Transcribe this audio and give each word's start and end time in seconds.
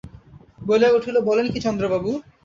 বলিয়া 0.59 0.95
উঠিল, 0.97 1.15
বলেন 1.29 1.45
কী 1.53 1.59
চন্দ্রবাবু? 1.59 2.11